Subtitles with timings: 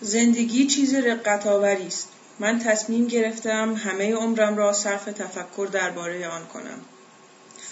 [0.00, 2.08] زندگی چیز رقت است.
[2.38, 6.80] من تصمیم گرفتم همه عمرم را صرف تفکر درباره آن کنم.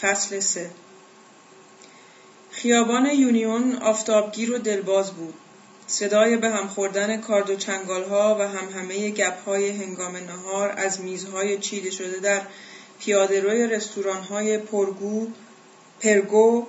[0.00, 0.70] فصل سه
[2.50, 5.34] خیابان یونیون آفتابگیر و دلباز بود.
[5.86, 10.74] صدای به هم خوردن کارد و چنگال ها و هم همه گپ های هنگام نهار
[10.76, 12.40] از میزهای چیده شده در
[12.98, 15.26] پیاده روی رستوران های پرگو،
[16.00, 16.66] پرگو،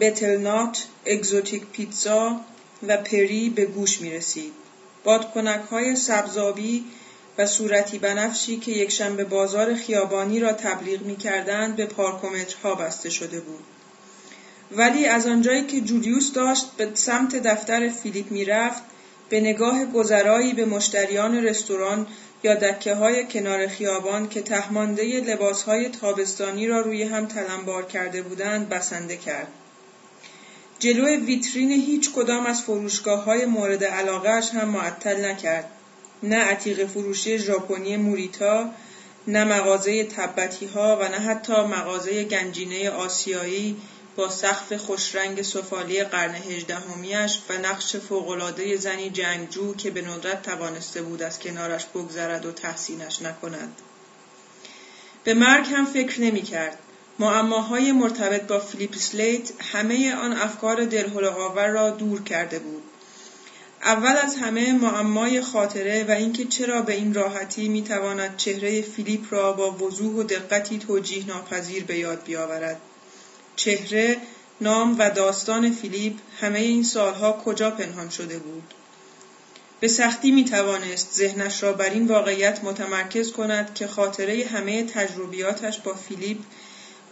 [0.00, 2.40] بتلنات، اگزوتیک پیتزا
[2.88, 4.52] و پری به گوش می رسید.
[5.04, 6.84] بادکنک های سبزابی
[7.38, 13.40] و صورتی بنفشی که یکشنبه بازار خیابانی را تبلیغ می کردند به پارکومترها بسته شده
[13.40, 13.64] بود.
[14.72, 18.82] ولی از آنجایی که جولیوس داشت به سمت دفتر فیلیپ می‌رفت
[19.28, 22.06] به نگاه گذرایی به مشتریان رستوران
[22.42, 28.22] یا دکه های کنار خیابان که تهمانده لباس های تابستانی را روی هم تلنبار کرده
[28.22, 29.48] بودند بسنده کرد.
[30.80, 35.70] جلو ویترین هیچ کدام از فروشگاه های مورد علاقهش هم معطل نکرد.
[36.22, 38.70] نه عتیق فروشی ژاپنی موریتا،
[39.26, 43.76] نه مغازه تبتی ها و نه حتی مغازه گنجینه آسیایی
[44.16, 51.02] با سقف خوشرنگ سفالی قرن هجدهمیاش و نقش فوقالعاده زنی جنگجو که به ندرت توانسته
[51.02, 53.76] بود از کنارش بگذرد و تحسینش نکند
[55.24, 56.78] به مرگ هم فکر نمی کرد.
[57.20, 62.82] معماهای مرتبط با فیلیپ اسلیت همه آن افکار دلهره آور را دور کرده بود.
[63.82, 69.52] اول از همه معمای خاطره و اینکه چرا به این راحتی می‌تواند چهره فیلیپ را
[69.52, 72.80] با وضوح و دقتی توجیه ناپذیر به یاد بیاورد.
[73.56, 74.16] چهره،
[74.60, 78.74] نام و داستان فیلیپ همه این سالها کجا پنهان شده بود؟
[79.80, 85.78] به سختی می توانست ذهنش را بر این واقعیت متمرکز کند که خاطره همه تجربیاتش
[85.78, 86.38] با فیلیپ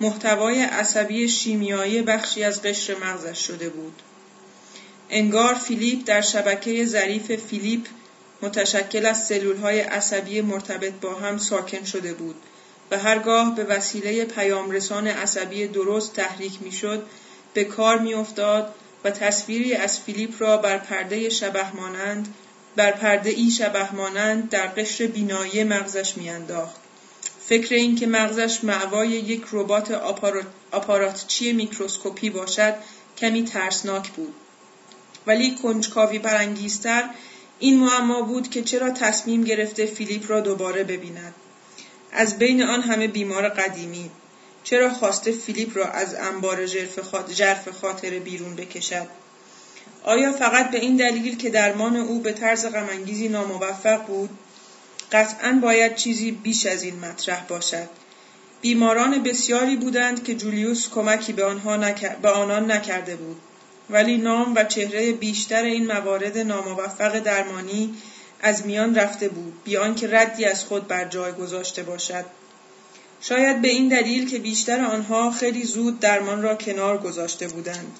[0.00, 4.02] محتوای عصبی شیمیایی بخشی از قشر مغزش شده بود.
[5.10, 7.86] انگار فیلیپ در شبکه ظریف فیلیپ
[8.42, 12.36] متشکل از سلولهای عصبی مرتبط با هم ساکن شده بود
[12.90, 17.06] و هرگاه به وسیله پیامرسان عصبی درست تحریک می‌شد
[17.54, 22.34] به کار میافتاد و تصویری از فیلیپ را بر پرده شبه مانند
[22.76, 26.80] بر پرده ای شبه مانند در قشر بینایی مغزش میانداخت
[27.48, 29.90] فکر اینکه مغزش مأوای یک ربات
[30.72, 32.74] آپاراتچی میکروسکوپی باشد
[33.18, 34.34] کمی ترسناک بود.
[35.26, 37.04] ولی کنجکاوی برانگیزتر
[37.58, 41.34] این معما بود که چرا تصمیم گرفته فیلیپ را دوباره ببیند.
[42.12, 44.10] از بین آن همه بیمار قدیمی
[44.64, 46.66] چرا خواسته فیلیپ را از انبار
[47.30, 49.06] ژرف خاطره بیرون بکشد؟
[50.04, 54.30] آیا فقط به این دلیل که درمان او به طرز غمانگیزی ناموفق بود؟
[55.12, 57.88] قطعا باید چیزی بیش از این مطرح باشد.
[58.60, 61.76] بیماران بسیاری بودند که جولیوس کمکی به, آنها
[62.22, 63.36] به آنان نکرده بود.
[63.90, 67.94] ولی نام و چهره بیشتر این موارد ناموفق درمانی
[68.40, 72.24] از میان رفته بود بیان که ردی از خود بر جای گذاشته باشد.
[73.20, 77.98] شاید به این دلیل که بیشتر آنها خیلی زود درمان را کنار گذاشته بودند.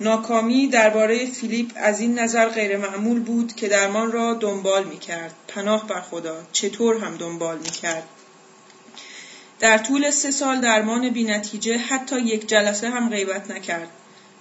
[0.00, 5.34] ناکامی درباره فیلیپ از این نظر غیرمعمول بود که درمان را دنبال می کرد.
[5.48, 8.02] پناه بر خدا چطور هم دنبال می کرد.
[9.60, 13.88] در طول سه سال درمان بی نتیجه حتی یک جلسه هم غیبت نکرد.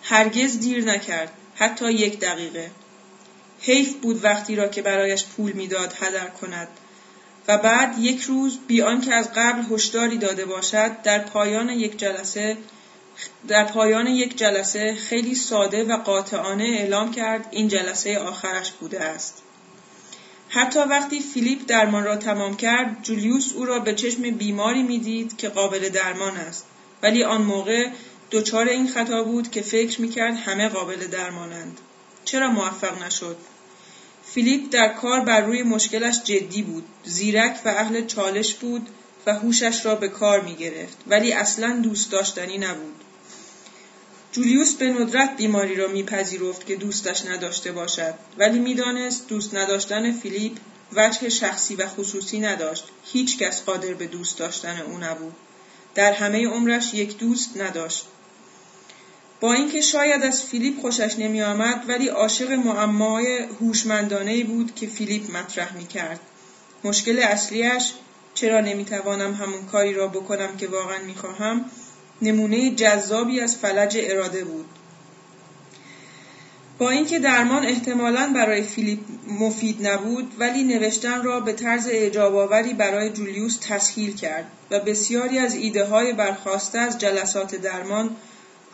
[0.03, 1.31] هرگز دیر نکرد.
[1.55, 2.71] حتی یک دقیقه.
[3.61, 6.67] حیف بود وقتی را که برایش پول می‌داد هدر کند
[7.47, 12.57] و بعد یک روز بیان که از قبل هشداری داده باشد در پایان یک جلسه
[13.47, 19.43] در پایان یک جلسه خیلی ساده و قاطعانه اعلام کرد این جلسه آخرش بوده است.
[20.49, 25.49] حتی وقتی فیلیپ درمان را تمام کرد جولیوس او را به چشم بیماری می‌دید که
[25.49, 26.65] قابل درمان است.
[27.03, 27.89] ولی آن موقع
[28.31, 31.79] دچار این خطا بود که فکر می‌کرد همه قابل درمانند.
[32.25, 33.37] چرا موفق نشد؟
[34.23, 36.83] فیلیپ در کار بر روی مشکلش جدی بود.
[37.03, 38.89] زیرک و اهل چالش بود
[39.25, 42.95] و هوشش را به کار می گرفت ولی اصلا دوست داشتنی نبود.
[44.31, 50.57] جولیوس به ندرت بیماری را میپذیرفت که دوستش نداشته باشد ولی می‌دانست دوست نداشتن فیلیپ
[50.93, 52.85] وجه شخصی و خصوصی نداشت.
[53.13, 55.35] هیچ کس قادر به دوست داشتن او نبود.
[55.95, 58.05] در همه عمرش یک دوست نداشت.
[59.39, 65.37] با اینکه شاید از فیلیپ خوشش نمی آمد ولی عاشق معمای هوشمندانه بود که فیلیپ
[65.37, 66.19] مطرح می کرد.
[66.83, 67.93] مشکل اصلیش
[68.33, 71.65] چرا نمی توانم همون کاری را بکنم که واقعا می خواهم
[72.21, 74.65] نمونه جذابی از فلج اراده بود.
[76.81, 78.99] با اینکه درمان احتمالا برای فیلیپ
[79.39, 85.55] مفید نبود ولی نوشتن را به طرز اعجاب برای جولیوس تسهیل کرد و بسیاری از
[85.55, 88.15] ایده های برخواسته از جلسات درمان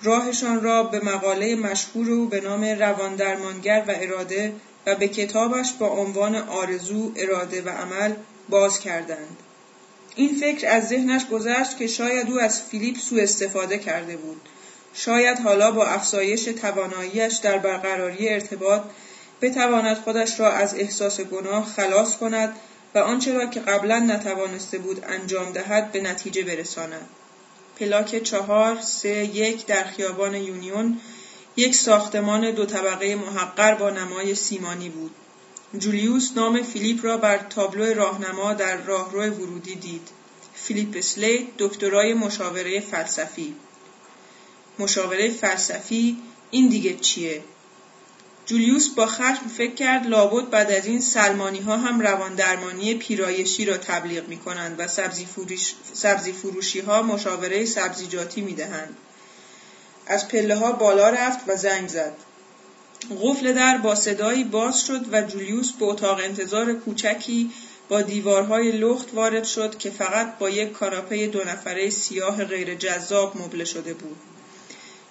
[0.04, 4.54] راهشان را به مقاله مشهور او به نام روان درمانگر و اراده
[4.86, 8.14] و به کتابش با عنوان آرزو، اراده و عمل
[8.50, 9.38] باز کردند.
[10.18, 14.42] این فکر از ذهنش گذشت که شاید او از فیلیپ سوء استفاده کرده بود.
[14.94, 18.81] شاید حالا با افزایش تواناییش در برقراری ارتباط
[19.42, 22.56] بتواند خودش را از احساس گناه خلاص کند
[22.96, 27.10] و آنچه را که قبلا نتوانسته بود انجام دهد به نتیجه برساند.
[27.80, 31.00] پلاک چهار سه یک در خیابان یونیون
[31.56, 35.12] یک ساختمان دو طبقه محقر با نمای سیمانی بود.
[35.74, 40.08] جولیوس نام فیلیپ را بر تابلو راهنما در راهرو ورودی دید.
[40.54, 43.56] فیلیپ سلیت دکترای مشاوره فلسفی
[44.80, 46.18] مشاوره فلسفی
[46.52, 47.44] این دیگه چیه؟
[48.46, 53.66] جولیوس با خشم فکر کرد لابد بعد از این سلمانی ها هم روان درمانی پیرایشی
[53.66, 55.28] را تبلیغ می کنند و سبزی,
[55.94, 58.98] سبزی فروشی ها مشاوره سبزیجاتی می دهند.
[60.06, 62.13] از پله ها بالا رفت و زنگ زد.
[63.22, 67.52] قفل در با صدایی باز شد و جولیوس به اتاق انتظار کوچکی
[67.90, 73.38] با دیوارهای لخت وارد شد که فقط با یک کاراپه دو نفره سیاه غیر جذاب
[73.42, 74.18] مبله شده بود.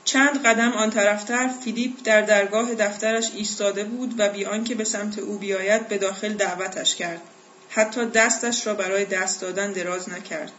[0.05, 5.19] چند قدم آن طرفتر فیلیپ در درگاه دفترش ایستاده بود و بی آنکه به سمت
[5.19, 7.21] او بیاید به داخل دعوتش کرد.
[7.69, 10.53] حتی دستش را برای دست دادن دراز نکرد.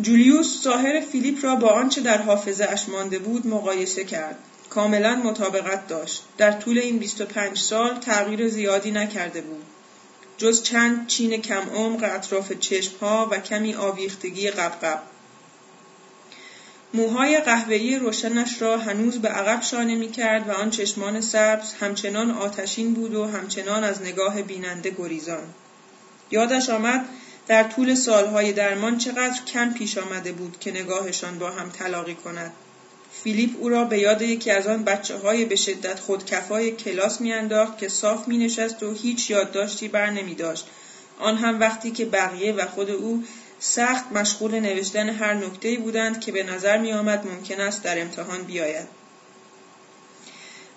[0.00, 4.36] جولیوس ظاهر فیلیپ را با آنچه در حافظه اش مانده بود مقایسه کرد.
[4.70, 6.22] کاملا مطابقت داشت.
[6.38, 9.64] در طول این 25 سال تغییر زیادی نکرده بود.
[10.38, 15.02] جز چند چین کم عمق اطراف چشمها و کمی آویختگی قبقب.
[16.94, 22.30] موهای قهوه‌ای روشنش را هنوز به عقب شانه می کرد و آن چشمان سبز همچنان
[22.30, 25.44] آتشین بود و همچنان از نگاه بیننده گریزان.
[26.30, 27.08] یادش آمد
[27.46, 32.52] در طول سالهای درمان چقدر کم پیش آمده بود که نگاهشان با هم تلاقی کند.
[33.24, 37.78] فیلیپ او را به یاد یکی از آن بچه های به شدت خودکفای کلاس میانداخت
[37.78, 40.66] که صاف می نشست و هیچ یادداشتی بر نمی داشت.
[41.18, 43.24] آن هم وقتی که بقیه و خود او
[43.60, 48.42] سخت مشغول نوشتن هر نکته‌ای بودند که به نظر می آمد ممکن است در امتحان
[48.42, 48.86] بیاید.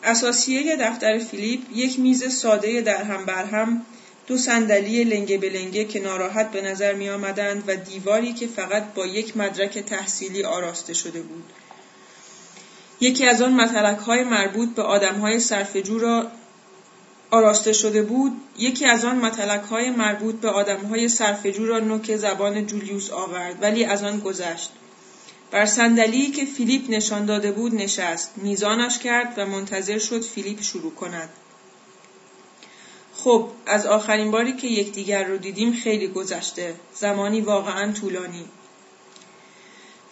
[0.04, 3.86] اساسیه دفتر فیلیپ یک میز ساده در هم بر هم
[4.28, 8.94] دو صندلی لنگه به لنگه که ناراحت به نظر می آمدند و دیواری که فقط
[8.94, 11.44] با یک مدرک تحصیلی آراسته شده بود.
[13.02, 16.32] یکی از آن مطلق های مربوط به آدم های صرفجو را
[17.32, 22.16] آراسته شده بود یکی از آن متلک های مربوط به آدم های صرفجو را نوک
[22.16, 24.72] زبان جولیوس آورد ولی از آن گذشت.
[25.52, 30.94] بر صندلی که فیلیپ نشان داده بود نشست میزانش کرد و منتظر شد فیلیپ شروع
[30.94, 31.30] کند
[33.16, 38.46] خب از آخرین باری که یکدیگر رو دیدیم خیلی گذشته زمانی واقعا طولانی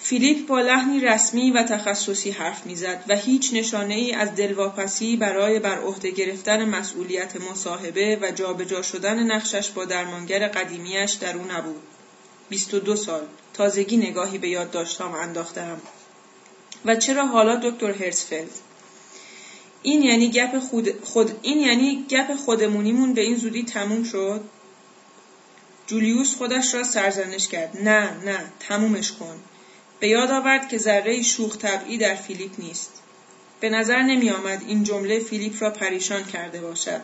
[0.09, 5.59] فیلیپ با لحنی رسمی و تخصصی حرف می‌زد و هیچ نشانه ای از دلواپسی برای
[5.59, 11.81] بر عهده گرفتن مسئولیت مصاحبه و جابجا شدن نقشش با درمانگر قدیمیش در او نبود.
[12.49, 13.21] 22 سال
[13.53, 15.81] تازگی نگاهی به یاد داشتم انداختم.
[16.85, 18.51] و چرا حالا دکتر هرسفلد
[19.83, 24.41] این یعنی گپ خود, خود این یعنی گپ خودمونیمون به این زودی تموم شد
[25.87, 29.39] جولیوس خودش را سرزنش کرد نه نه تمومش کن
[29.99, 33.01] به یاد آورد که ذره شوخ طبعی در فیلیپ نیست.
[33.59, 37.01] به نظر نمی آمد این جمله فیلیپ را پریشان کرده باشد.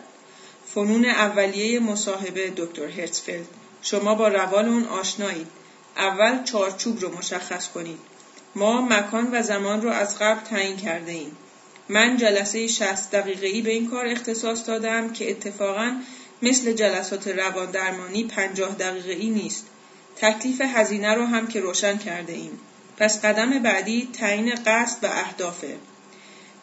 [0.74, 3.46] فنون اولیه مصاحبه دکتر هرتسفلد
[3.82, 5.46] شما با روال اون آشنایید.
[5.96, 7.98] اول چارچوب رو مشخص کنید.
[8.54, 11.36] ما مکان و زمان رو از قبل تعیین کرده ایم.
[11.88, 16.00] من جلسه 60 دقیقه به این کار اختصاص دادم که اتفاقا
[16.42, 19.66] مثل جلسات روان درمانی 50 دقیقه ای نیست.
[20.16, 22.60] تکلیف هزینه رو هم که روشن کرده ایم.
[22.98, 25.76] پس قدم بعدی تعیین قصد و اهدافه.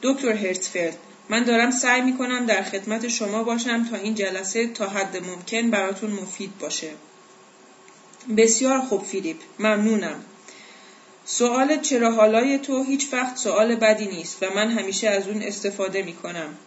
[0.02, 0.98] دکتر هرتفلد
[1.30, 5.70] من دارم سعی می کنم در خدمت شما باشم تا این جلسه تا حد ممکن
[5.70, 6.90] براتون مفید باشه.
[8.38, 10.24] بسیار خوب فیلیپ ممنونم.
[11.25, 16.02] سوال چرا حالای تو هیچ وقت سوال بدی نیست و من همیشه از اون استفاده
[16.02, 16.58] می کنم.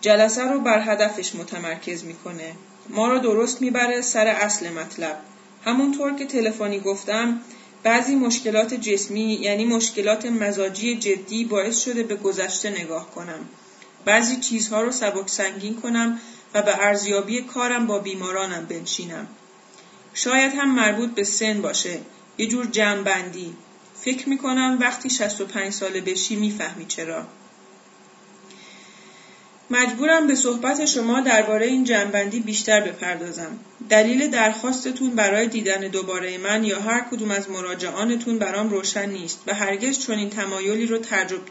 [0.00, 2.52] جلسه رو بر هدفش متمرکز می‌کنه.
[2.88, 5.18] ما رو درست می‌بره سر اصل مطلب.
[5.64, 7.40] همونطور که تلفنی گفتم
[7.84, 13.48] بعضی مشکلات جسمی یعنی مشکلات مزاجی جدی باعث شده به گذشته نگاه کنم.
[14.04, 16.20] بعضی چیزها رو سبک سنگین کنم
[16.54, 19.26] و به ارزیابی کارم با بیمارانم بنشینم.
[20.14, 21.98] شاید هم مربوط به سن باشه.
[22.38, 23.54] یه جور جمعبندی.
[24.00, 27.26] فکر می‌کنم وقتی 65 ساله بشی می‌فهمی چرا.
[29.70, 33.58] مجبورم به صحبت شما درباره این جنبندی بیشتر بپردازم.
[33.90, 39.54] دلیل درخواستتون برای دیدن دوباره من یا هر کدوم از مراجعانتون برام روشن نیست و
[39.54, 40.98] هرگز چنین تمایلی رو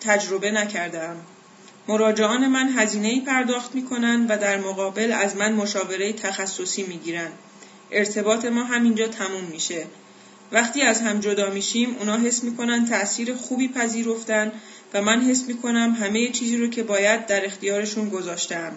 [0.02, 1.16] تجربه نکردم.
[1.88, 7.32] مراجعان من هزینه پرداخت می کنند و در مقابل از من مشاوره تخصصی می گیرن.
[7.92, 9.86] ارتباط ما همینجا تموم میشه.
[10.52, 14.52] وقتی از هم جدا میشیم اونا حس می‌کنن تأثیر خوبی پذیرفتن
[14.94, 18.72] و من حس می‌کنم همه چیزی رو که باید در اختیارشون گذاشتم.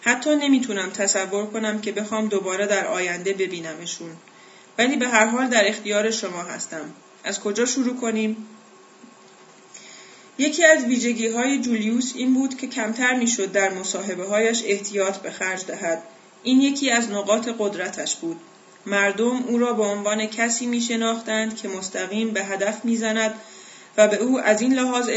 [0.00, 4.10] حتی نمی‌تونم تصور کنم که بخوام دوباره در آینده ببینمشون.
[4.78, 6.90] ولی به هر حال در اختیار شما هستم.
[7.24, 8.36] از کجا شروع کنیم؟
[10.38, 15.30] یکی از ویژگی های جولیوس این بود که کمتر می‌شد در مصاحبه هایش احتیاط به
[15.30, 16.02] خرج دهد.
[16.42, 18.40] این یکی از نقاط قدرتش بود.
[18.86, 23.34] مردم او را به عنوان کسی می شناختند که مستقیم به هدف می‌زند
[23.96, 25.10] و به او از این لحاظ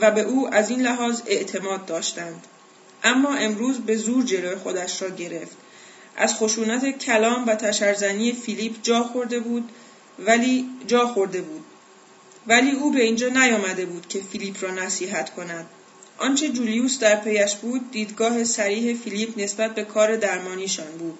[0.00, 2.46] و به او از این لحاظ اعتماد داشتند.
[3.04, 5.56] اما امروز به زور جلوی خودش را گرفت.
[6.16, 9.70] از خشونت کلام و تشرزنی فیلیپ جا خورده بود
[10.18, 11.64] ولی جا خورده بود.
[12.46, 15.66] ولی او به اینجا نیامده بود که فیلیپ را نصیحت کند.
[16.18, 21.18] آنچه جولیوس در پیش بود دیدگاه سریح فیلیپ نسبت به کار درمانیشان بود.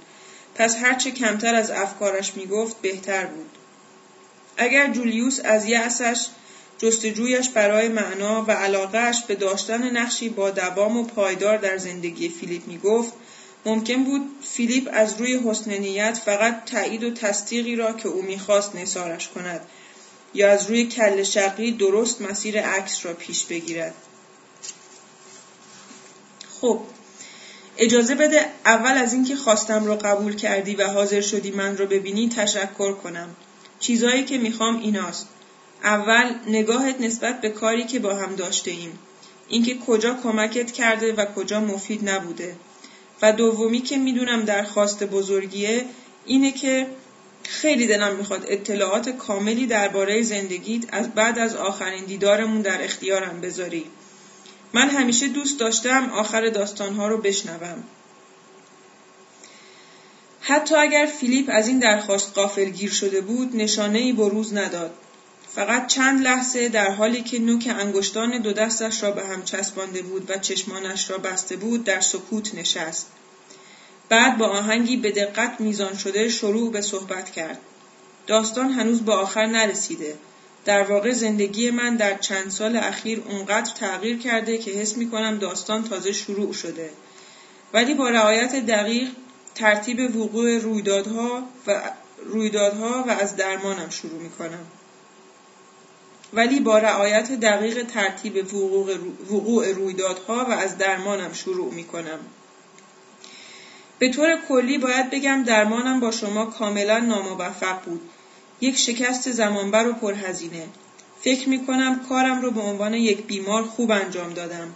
[0.54, 3.50] پس هرچه کمتر از افکارش می‌گفت بهتر بود.
[4.56, 6.26] اگر جولیوس از یأسش
[6.78, 12.68] جستجویش برای معنا و علاقهش به داشتن نقشی با دوام و پایدار در زندگی فیلیپ
[12.68, 13.12] می‌گفت
[13.66, 18.76] ممکن بود فیلیپ از روی حسن نیت فقط تایید و تصدیقی را که او می‌خواست
[18.76, 19.60] نثارش کند
[20.34, 23.94] یا از روی کل شقی درست مسیر عکس را پیش بگیرد.
[26.60, 26.80] خب
[27.78, 32.28] اجازه بده اول از اینکه خواستم رو قبول کردی و حاضر شدی من رو ببینی
[32.28, 33.36] تشکر کنم.
[33.80, 35.28] چیزایی که می‌خوام ایناست.
[35.82, 38.98] اول نگاهت نسبت به کاری که با هم داشته ایم
[39.48, 42.56] اینکه کجا کمکت کرده و کجا مفید نبوده
[43.22, 45.84] و دومی که می‌دونم در خواست بزرگیه
[46.26, 46.86] اینه که
[47.44, 53.84] خیلی دلم می‌خواد اطلاعات کاملی درباره زندگیت از بعد از آخرین دیدارمون در اختیارم بذاری.
[54.72, 57.84] من همیشه دوست داشتم آخر داستانها رو بشنوم.
[60.40, 64.90] حتی اگر فیلیپ از این درخواست قافل گیر شده بود نشانه ای بروز نداد.
[65.58, 70.30] فقط چند لحظه در حالی که نوک انگشتان دو دستش را به هم چسبانده بود
[70.30, 73.06] و چشمانش را بسته بود در سکوت نشست.
[74.08, 77.58] بعد با آهنگی به دقت میزان شده شروع به صحبت کرد.
[78.26, 80.14] داستان هنوز به آخر نرسیده.
[80.64, 85.38] در واقع زندگی من در چند سال اخیر اونقدر تغییر کرده که حس می کنم
[85.38, 86.90] داستان تازه شروع شده.
[87.72, 89.08] ولی با رعایت دقیق
[89.54, 91.80] ترتیب وقوع رویدادها و
[92.24, 94.66] رویدادها و از درمانم شروع می کنم.
[96.32, 98.54] ولی با رعایت دقیق ترتیب
[99.30, 102.18] وقوع رویدادها و از درمانم شروع می کنم.
[103.98, 108.00] به طور کلی باید بگم درمانم با شما کاملا ناموفق بود.
[108.60, 110.66] یک شکست زمانبر و پرهزینه.
[111.22, 114.74] فکر می کنم کارم رو به عنوان یک بیمار خوب انجام دادم.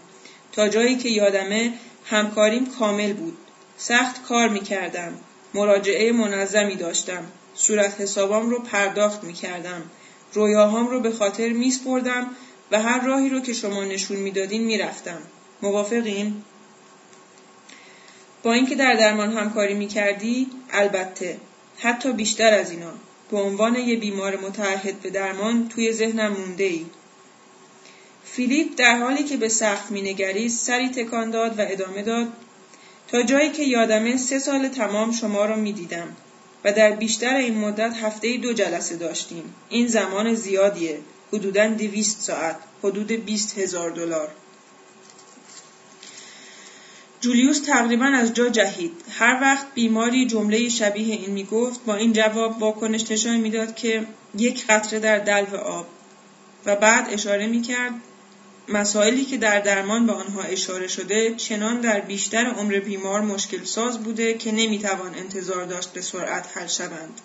[0.53, 1.73] تا جایی که یادمه
[2.05, 3.39] همکاریم کامل بود.
[3.77, 5.13] سخت کار می کردم.
[5.55, 7.25] مراجعه منظمی داشتم.
[7.55, 9.83] صورت حسابام رو پرداخت می کردم.
[10.35, 11.73] رویاهام رو به خاطر می
[12.71, 15.19] و هر راهی رو که شما نشون می‌دادین می‌رفتم.
[15.63, 16.43] موافقین؟
[18.43, 21.37] با اینکه در درمان همکاری می‌کردی البته
[21.79, 22.93] حتی بیشتر از اینا
[23.31, 26.87] به عنوان یه بیمار متعهد به درمان توی ذهنم مونده ای.
[28.25, 32.29] فیلیپ در حالی که به سخت مینگریست سری تکان داد و ادامه داد
[33.09, 36.17] تا جایی که یادمه سه سال تمام شما را می‌دیدم
[36.65, 39.55] و در بیشتر این مدت هفته دو جلسه داشتیم.
[39.69, 40.99] این زمان زیادیه.
[41.33, 42.57] حدوداً دویست ساعت.
[42.83, 44.29] حدود بیست هزار دلار.
[47.21, 48.93] جولیوس تقریبا از جا جهید.
[49.11, 54.07] هر وقت بیماری جمله شبیه این می‌گفت با این جواب واکنش نشان می‌داد که
[54.39, 55.87] یک قطره در دلو آب
[56.67, 57.93] و بعد اشاره می‌کرد
[58.69, 63.99] مسائلی که در درمان به آنها اشاره شده چنان در بیشتر عمر بیمار مشکل ساز
[63.99, 67.21] بوده که نمی‌توان انتظار داشت به سرعت حل شوند.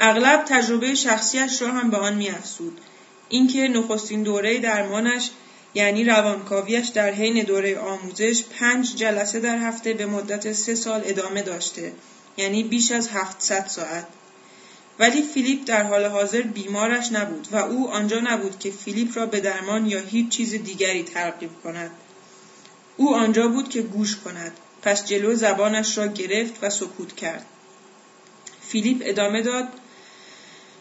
[0.00, 2.80] اغلب تجربه شخصیش را هم به آن میافزود
[3.28, 5.30] اینکه نخستین دوره درمانش
[5.74, 11.42] یعنی روانکاویش در حین دوره آموزش پنج جلسه در هفته به مدت سه سال ادامه
[11.42, 11.92] داشته
[12.36, 14.06] یعنی بیش از 700 ساعت
[14.98, 19.40] ولی فیلیپ در حال حاضر بیمارش نبود و او آنجا نبود که فیلیپ را به
[19.40, 21.90] درمان یا هیچ چیز دیگری ترغیب کند
[22.96, 27.46] او آنجا بود که گوش کند پس جلو زبانش را گرفت و سکوت کرد
[28.68, 29.68] فیلیپ ادامه داد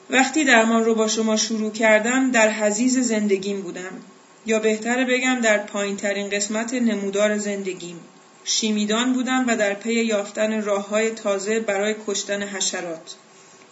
[0.10, 4.01] وقتی درمان رو با شما شروع کردم در حزیز زندگیم بودم
[4.46, 8.00] یا بهتره بگم در پایین ترین قسمت نمودار زندگیم.
[8.44, 13.15] شیمیدان بودم و در پی یافتن راه های تازه برای کشتن حشرات.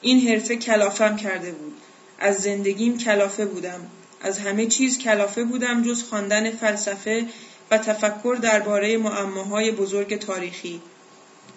[0.01, 1.73] این حرفه کلافم کرده بود.
[2.19, 3.79] از زندگیم کلافه بودم.
[4.21, 7.25] از همه چیز کلافه بودم جز خواندن فلسفه
[7.71, 10.81] و تفکر درباره معماهای بزرگ تاریخی.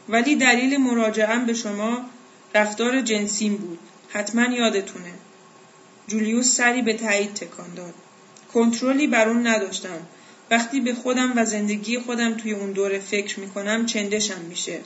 [0.08, 2.00] ولی دلیل مراجعم به شما
[2.54, 3.78] رفتار جنسیم بود.
[4.08, 5.12] حتما یادتونه.
[6.06, 7.94] جولیوس سری به تایید تکان داد.
[8.54, 10.06] کنترلی بر اون نداشتم.
[10.50, 14.80] وقتی به خودم و زندگی خودم توی اون دوره فکر می‌کنم چندشم میشه.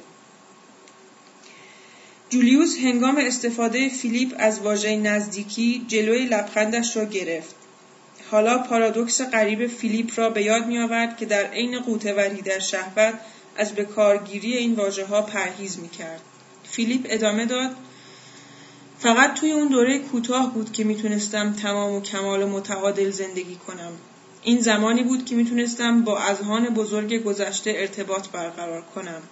[2.30, 7.54] جولیوس هنگام استفاده فیلیپ از واژه نزدیکی جلوی لبخندش را گرفت
[8.30, 13.14] حالا پارادوکس غریب فیلیپ را به یاد میآورد که در عین قوتوری در شهوت
[13.56, 16.20] از به کارگیری این واژه ها پرهیز می کرد.
[16.64, 17.70] فیلیپ ادامه داد
[18.98, 23.92] فقط توی اون دوره کوتاه بود که می‌تونستم تمام و کمال و متعادل زندگی کنم.
[24.42, 29.22] این زمانی بود که می‌تونستم با اذهان بزرگ گذشته ارتباط برقرار کنم.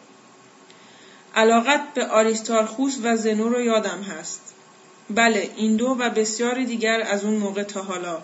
[1.37, 4.55] علاقت به آریستارخوس و زنو رو یادم هست.
[5.11, 8.19] بله این دو و بسیاری دیگر از اون موقع تا حالا.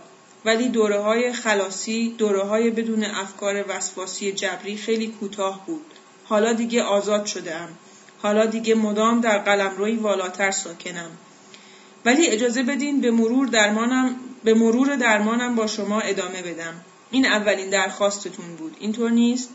[0.45, 5.87] ولی دوره های خلاصی، دوره های بدون افکار وسواسی جبری خیلی کوتاه بود.
[6.25, 7.69] حالا دیگه آزاد شده ام.
[8.23, 11.11] حالا دیگه مدام در قلمروی والاتر ساکنم.
[12.05, 16.75] ولی اجازه بدین به مرور درمانم به مرور درمانم با شما ادامه بدم.
[17.11, 18.77] این اولین درخواستتون بود.
[18.81, 19.49] اینطور نیست؟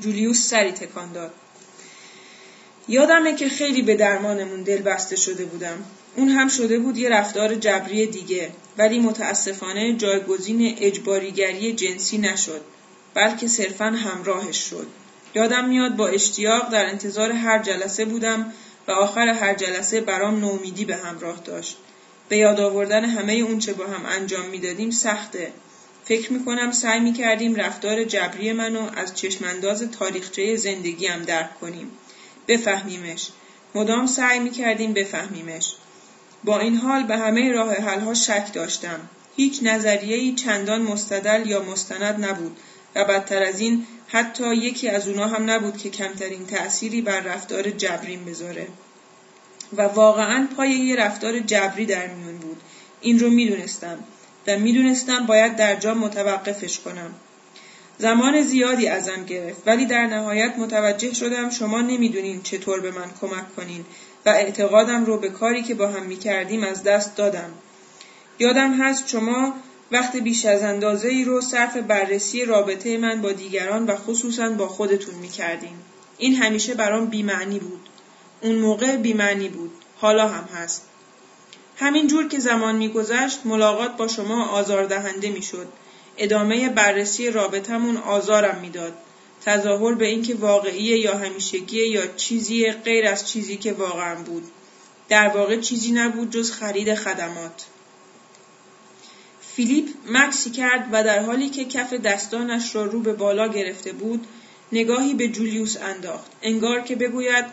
[0.00, 1.32] جولیوس سری تکان داد.
[2.88, 5.84] یادمه که خیلی به درمانمون دل بسته شده بودم.
[6.16, 12.60] اون هم شده بود یه رفتار جبری دیگه ولی متاسفانه جایگزین اجباریگری جنسی نشد
[13.14, 14.86] بلکه صرفا همراهش شد.
[15.34, 18.52] یادم میاد با اشتیاق در انتظار هر جلسه بودم
[18.88, 21.76] و آخر هر جلسه برام نومیدی به همراه داشت.
[22.28, 25.52] به یاد آوردن همه اون چه با هم انجام می‌دادیم سخته.
[26.04, 31.90] فکر می‌کنم سعی می‌کردیم رفتار جبری منو از چشمانداز تاریخچه زندگیم درک کنیم.
[32.48, 33.28] بفهمیمش.
[33.74, 35.74] مدام سعی می‌کردیم بفهمیمش.
[36.44, 39.00] با این حال به همه راه حلها شک داشتم.
[39.36, 42.56] هیچ نظریه‌ای چندان مستدل یا مستند نبود
[42.94, 47.70] و بدتر از این حتی یکی از اونا هم نبود که کمترین تأثیری بر رفتار
[47.70, 48.68] جبرین بذاره.
[49.76, 52.60] و واقعا پای یه رفتار جبری در میون بود.
[53.00, 53.98] این رو می‌دونستم
[54.46, 57.14] و می‌دونستم باید در جا متوقفش کنم.
[57.98, 63.56] زمان زیادی ازم گرفت ولی در نهایت متوجه شدم شما نمی‌دونین چطور به من کمک
[63.56, 63.84] کنین
[64.26, 67.50] و اعتقادم رو به کاری که با هم می‌کردیم از دست دادم.
[68.38, 69.54] یادم هست شما
[69.92, 74.68] وقت بیش از اندازه ای رو صرف بررسی رابطه من با دیگران و خصوصا با
[74.68, 75.76] خودتون می‌کردین.
[76.18, 77.88] این همیشه برام بیمعنی بود.
[78.40, 79.72] اون موقع بیمعنی بود.
[80.00, 80.82] حالا هم هست.
[81.76, 85.68] همین جور که زمان میگذشت ملاقات با شما آزاردهنده می‌شد.
[86.18, 88.94] ادامه بررسی رابطمون آزارم می‌داد.
[89.44, 94.44] تظاهر به اینکه واقعی یا همیشگی یا چیزی غیر از چیزی که واقعا بود.
[95.08, 97.66] در واقع چیزی نبود جز خرید خدمات.
[99.40, 104.26] فیلیپ مکسی کرد و در حالی که کف دستانش را رو به بالا گرفته بود
[104.72, 107.44] نگاهی به جولیوس انداخت انگار که بگوید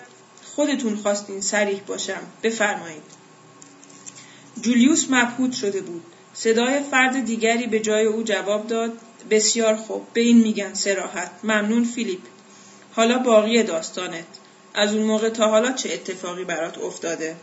[0.55, 3.03] خودتون خواستین سریح باشم بفرمایید
[4.61, 8.91] جولیوس مبهوت شده بود صدای فرد دیگری به جای او جواب داد
[9.29, 11.31] بسیار خوب به این میگن سراحت.
[11.43, 12.19] ممنون فیلیپ.
[12.91, 14.25] حالا باقی داستانت.
[14.73, 17.35] از اون موقع تا حالا چه اتفاقی برات افتاده؟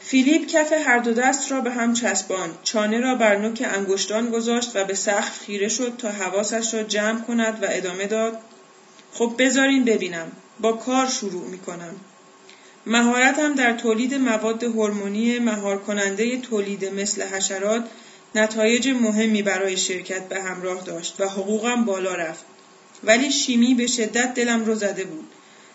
[0.00, 2.58] فیلیپ کف هر دو دست را به هم چسباند.
[2.62, 7.20] چانه را بر نوک انگشتان گذاشت و به سقف خیره شد تا حواسش را جمع
[7.20, 8.38] کند و ادامه داد
[9.12, 10.32] خب بذارین ببینم.
[10.60, 11.58] با کار شروع می
[12.84, 12.94] کنم.
[12.94, 17.84] مهارتم در تولید مواد هورمونی مهار کننده تولید مثل حشرات
[18.34, 22.44] نتایج مهمی برای شرکت به همراه داشت و حقوقم بالا رفت.
[23.04, 25.28] ولی شیمی به شدت دلم رو زده بود.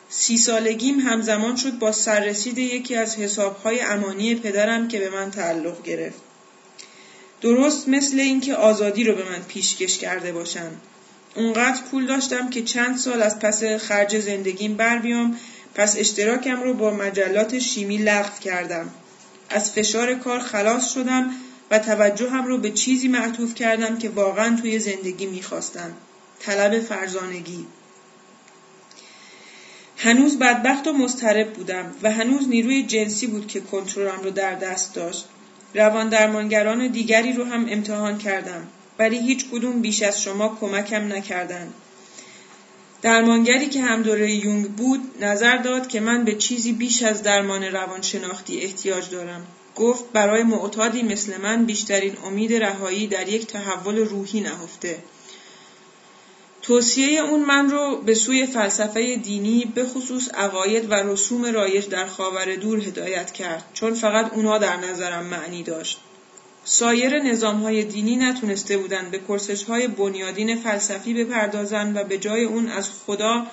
[0.10, 5.84] سی سالگیم همزمان شد با سررسید یکی از حسابهای امانی پدرم که به من تعلق
[5.84, 6.20] گرفت.
[7.42, 10.72] درست مثل اینکه آزادی رو به من پیشکش کرده باشن.
[11.36, 15.38] اونقدر پول داشتم که چند سال از پس خرج زندگیم بر بیام
[15.76, 18.90] پس اشتراکم رو با مجلات شیمی لغو کردم.
[19.50, 21.32] از فشار کار خلاص شدم
[21.72, 25.94] و توجهم رو به چیزی معطوف کردم که واقعا توی زندگی می‌خواستم.
[26.40, 27.66] طلب فرزانگی.
[29.98, 34.94] هنوز بدبخت و مضطرب بودم و هنوز نیروی جنسی بود که کنترلم رو در دست
[34.94, 35.26] داشت.
[35.74, 38.68] روان درمانگران دیگری رو هم امتحان کردم
[39.00, 41.74] ولی هیچ کدوم بیش از شما کمکم نکردند.
[43.06, 47.64] درمانگری که هم دوره یونگ بود نظر داد که من به چیزی بیش از درمان
[47.64, 49.48] روانشناختی احتیاج دارم.
[49.76, 54.98] گفت برای معتادی مثل من بیشترین امید رهایی در یک تحول روحی نهفته.
[56.62, 62.06] توصیه اون من رو به سوی فلسفه دینی به خصوص عقاید و رسوم رایج در
[62.06, 66.00] خاور دور هدایت کرد چون فقط اونا در نظرم معنی داشت.
[66.68, 72.44] سایر نظام های دینی نتونسته بودند به پرسش های بنیادین فلسفی بپردازند و به جای
[72.44, 73.46] اون از خدا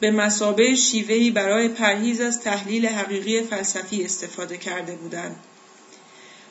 [0.00, 5.36] به مسابه شیوهی برای پرهیز از تحلیل حقیقی فلسفی استفاده کرده بودند.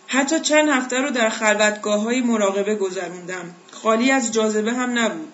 [0.07, 3.55] حتی چند هفته رو در خلوتگاه های مراقبه گذروندم.
[3.71, 5.27] خالی از جاذبه هم نبود.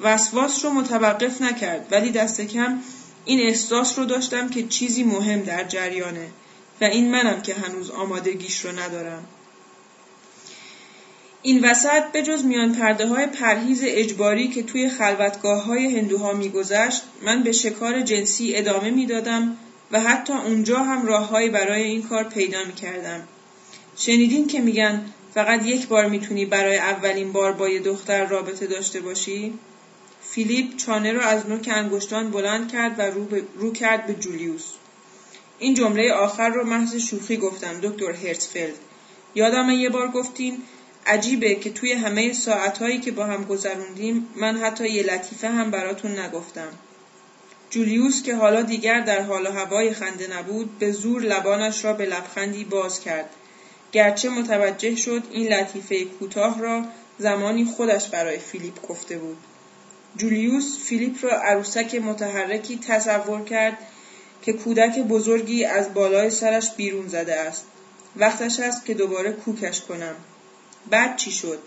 [0.00, 2.78] وسواس رو متوقف نکرد ولی دست کم
[3.24, 6.28] این احساس رو داشتم که چیزی مهم در جریانه
[6.80, 9.24] و این منم که هنوز آمادگیش رو ندارم.
[11.46, 17.02] این وسط به جز میان پرده های پرهیز اجباری که توی خلوتگاه های هندوها میگذشت
[17.22, 19.56] من به شکار جنسی ادامه می‌دادم
[19.92, 23.28] و حتی اونجا هم راههایی برای این کار پیدا می‌کردم.
[23.96, 25.04] شنیدین که میگن
[25.34, 29.58] فقط یک بار می‌تونی برای اولین بار با یه دختر رابطه داشته باشی؟
[30.22, 34.64] فیلیپ چانه را از نوک انگشتان بلند کرد و رو, رو کرد به جولیوس.
[35.58, 38.74] این جمله آخر رو محض شوخی گفتم دکتر هرتفلد.
[39.34, 40.62] یادم یه بار گفتین
[41.06, 46.18] عجیبه که توی همه ساعتهایی که با هم گذروندیم من حتی یه لطیفه هم براتون
[46.18, 46.68] نگفتم.
[47.70, 52.06] جولیوس که حالا دیگر در حال و هوای خنده نبود به زور لبانش را به
[52.06, 53.30] لبخندی باز کرد.
[53.92, 56.84] گرچه متوجه شد این لطیفه کوتاه را
[57.18, 59.36] زمانی خودش برای فیلیپ گفته بود.
[60.16, 63.78] جولیوس فیلیپ را عروسک متحرکی تصور کرد
[64.42, 67.66] که کودک بزرگی از بالای سرش بیرون زده است.
[68.16, 70.14] وقتش است که دوباره کوکش کنم.
[70.90, 71.58] بعد چی شد؟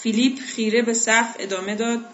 [0.00, 2.04] فیلیپ خیره به صف ادامه داد.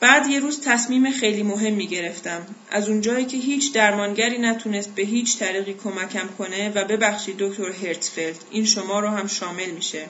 [0.00, 2.46] بعد یه روز تصمیم خیلی مهمی گرفتم.
[2.70, 8.44] از اونجایی که هیچ درمانگری نتونست به هیچ طریقی کمکم کنه و ببخشید دکتر هرتفلد
[8.50, 10.06] این شما رو هم شامل میشه.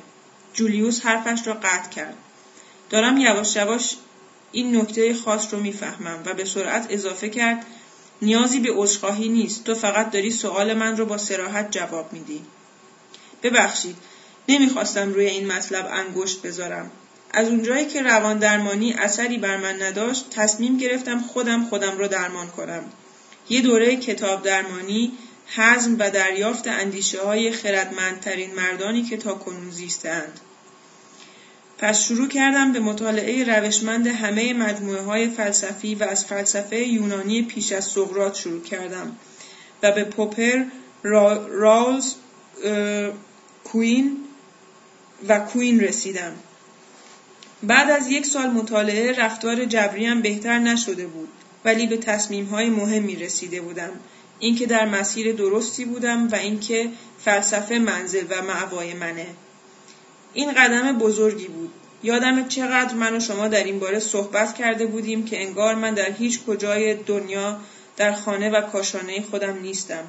[0.53, 2.15] جولیوس حرفش را قطع کرد.
[2.91, 3.97] دارم یواش یواش
[4.53, 7.67] این نکته خاص رو می‌فهمم و به سرعت اضافه کرد
[8.23, 12.41] نیازی به عذرخواهی نیست تو فقط داری سوال من رو با سراحت جواب میدی
[13.43, 13.97] ببخشید
[14.49, 16.91] نمی‌خواستم روی این مطلب انگشت بذارم.
[17.31, 22.47] از اونجایی که روان درمانی اثری بر من نداشت تصمیم گرفتم خودم خودم رو درمان
[22.49, 22.85] کنم.
[23.49, 25.13] یه دوره کتاب درمانی
[25.47, 30.41] حزم و دریافت اندیشه های خردمندترین مردانی که تا کنون زیستند
[31.79, 37.73] پس شروع کردم به مطالعه روشمند همه مجموعه های فلسفی و از فلسفه یونانی پیش
[37.73, 39.17] از سقراط شروع کردم
[39.83, 40.65] و به پوپر،
[41.03, 42.15] راولز،
[43.73, 44.17] کوین
[45.29, 46.33] و کوین رسیدم.
[47.63, 51.29] بعد از یک سال مطالعه رفتار جبریم بهتر نشده بود
[51.65, 53.91] ولی به تصمیم های مهمی رسیده بودم.
[54.39, 56.91] اینکه در مسیر درستی بودم و اینکه
[57.25, 59.27] فلسفه منزل و معوای منه.
[60.35, 61.71] این قدم بزرگی بود.
[62.03, 66.13] یادم چقدر من و شما در این باره صحبت کرده بودیم که انگار من در
[66.13, 67.61] هیچ کجای دنیا
[67.97, 70.05] در خانه و کاشانه خودم نیستم.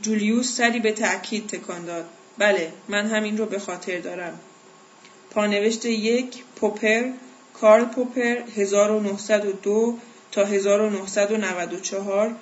[0.00, 2.04] جولیوس سری به تأکید تکان داد.
[2.38, 4.40] بله من همین رو به خاطر دارم.
[5.30, 7.10] پانوشت یک پوپر
[7.60, 9.98] کارل پوپر 1902
[10.32, 12.34] تا 1994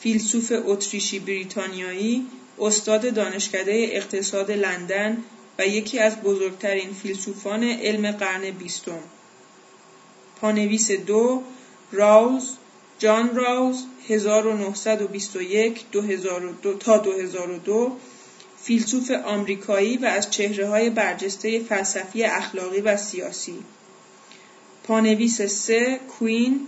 [0.00, 2.26] فیلسوف اتریشی بریتانیایی
[2.60, 5.18] استاد دانشکده اقتصاد لندن
[5.58, 9.02] و یکی از بزرگترین فیلسوفان علم قرن بیستم.
[10.40, 11.42] پانویس دو
[11.92, 12.56] راوز
[12.98, 17.96] جان راوز 1921 2002 تا 2002
[18.62, 23.58] فیلسوف آمریکایی و از چهره های برجسته فلسفی اخلاقی و سیاسی.
[24.84, 26.60] پانویس سه کوین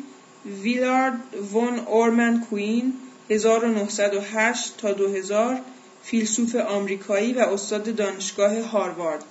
[0.63, 1.21] ویلارد
[1.53, 2.93] وون اورمن کوین
[3.31, 5.61] 1908 تا 2000
[6.03, 9.25] فیلسوف آمریکایی و استاد دانشگاه هاروارد.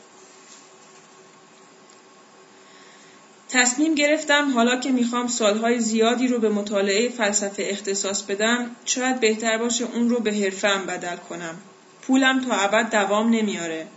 [3.50, 9.58] تصمیم گرفتم حالا که می‌خوام سالهای زیادی رو به مطالعه فلسفه اختصاص بدم شاید بهتر
[9.58, 11.56] باشه اون رو به حرفم بدل کنم.
[12.08, 13.88] پولم تا ابد دوام نمیاره.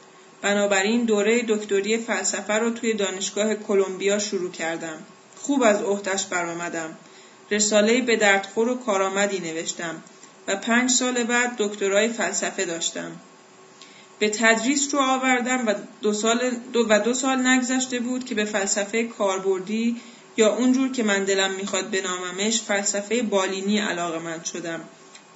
[0.43, 4.99] بنابراین دوره دکتری فلسفه رو توی دانشگاه کلمبیا شروع کردم.
[5.37, 6.97] خوب از عهدش برآمدم.
[7.51, 10.03] رساله به دردخور و کارآمدی نوشتم
[10.49, 13.13] و پنج سال بعد دکترای فلسفه داشتم.
[14.19, 18.45] به تدریس رو آوردم و دو سال, دو و دو سال نگذشته بود که به
[18.45, 20.01] فلسفه کاربردی
[20.37, 24.81] یا اونجور که من دلم می‌خواد بناممش فلسفه بالینی علاقه من شدم.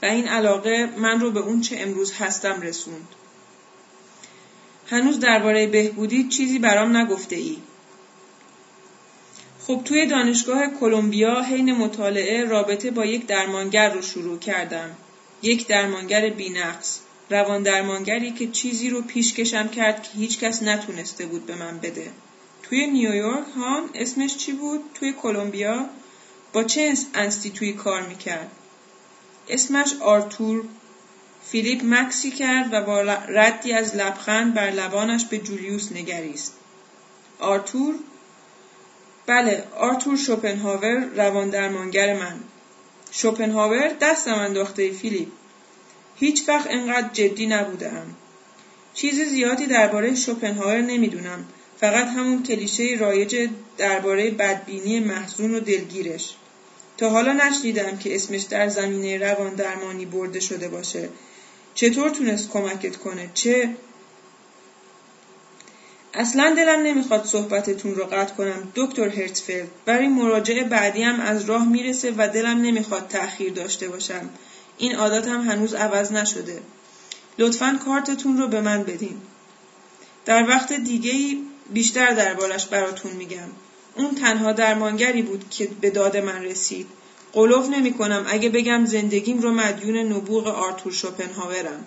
[0.03, 3.09] و این علاقه من رو به اون چه امروز هستم رسوند.
[4.87, 7.57] هنوز درباره بهبودی چیزی برام نگفته ای.
[9.67, 14.91] خب توی دانشگاه کلمبیا حین مطالعه رابطه با یک درمانگر رو شروع کردم.
[15.43, 17.01] یک درمانگر بینقص.
[17.31, 22.11] روان درمانگری که چیزی رو پیشکشم کرد که هیچکس نتونسته بود به من بده.
[22.63, 25.87] توی نیویورک ها اسمش چی بود؟ توی کلمبیا
[26.53, 28.51] با چه انستیتوی کار می‌کرد؟
[29.48, 30.64] اسمش آرتور
[31.50, 36.55] فیلیپ مکسی کرد و با ردی از لبخند بر لبانش به جولیوس نگریست.
[37.38, 37.94] آرتور؟
[39.26, 42.40] بله، آرتور شوپنهاور روان درمانگر من.
[43.11, 45.29] شوپنهاور دستم انداخته فیلیپ.
[46.16, 48.07] هیچ وقت انقدر جدی نبودم.
[48.94, 51.44] چیز زیادی درباره شوپنهاور نمی‌دونم.
[51.81, 53.48] فقط همون کلیشه رایج
[53.79, 56.35] درباره بدبینی محزون و دلگیرش.
[57.01, 61.09] تا حالا نشنیدم که اسمش در زمینه روان درمانی برده شده باشه.
[61.75, 63.71] چطور تونست کمکت کنه؟ چه؟
[66.15, 71.69] اصلا دلم نمی‌خواد صحبتتون رو قطع کنم دکتر هرتفلد برای مراجعه بعدی هم از راه
[71.69, 74.31] می‌رسه و دلم نمی‌خواد تأخیر داشته باشم
[74.79, 76.63] این عادتم هنوز عوض نشده
[77.39, 79.21] لطفا کارتتون رو به من بدین
[80.25, 81.37] در وقت دیگه
[81.71, 83.49] بیشتر دربارش براتون میگم
[83.94, 86.87] اون تنها درمانگری بود که به داد من رسید.
[87.33, 91.85] قلوف نمی کنم اگه بگم زندگیم رو مدیون نبوغ آرتور شوپنهاورم.